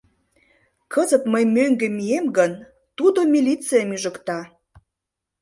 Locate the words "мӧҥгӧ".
1.55-1.87